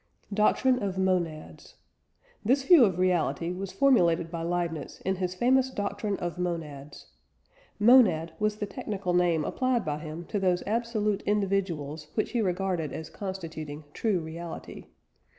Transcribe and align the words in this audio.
DOCTRINE 0.33 0.81
OF 0.81 0.97
MONADS. 0.97 1.75
This 2.43 2.63
view 2.63 2.85
of 2.85 2.97
reality 2.97 3.51
was 3.51 3.71
formulated 3.71 4.31
by 4.31 4.41
Leibniz 4.41 4.99
in 5.05 5.17
his 5.17 5.35
famous 5.35 5.69
doctrine 5.69 6.17
of 6.17 6.39
"monads." 6.39 7.09
"Monad" 7.77 8.33
was 8.39 8.55
the 8.55 8.65
technical 8.65 9.13
name 9.13 9.45
applied 9.45 9.85
by 9.85 9.99
him 9.99 10.25
to 10.25 10.39
those 10.39 10.63
absolute 10.65 11.21
individuals 11.27 12.07
which 12.15 12.31
he 12.31 12.41
regarded 12.41 12.91
as 12.91 13.11
constituting 13.11 13.83
true 13.93 14.19
reality. 14.19 14.85